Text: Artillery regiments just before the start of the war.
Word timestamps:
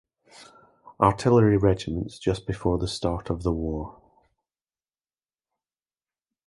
Artillery 0.99 1.57
regiments 1.57 2.17
just 2.17 2.47
before 2.47 2.79
the 2.79 2.87
start 2.87 3.29
of 3.29 3.43
the 3.43 3.51
war. 3.51 4.01